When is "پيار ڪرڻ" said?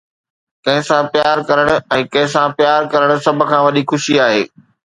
1.15-1.69, 2.63-3.09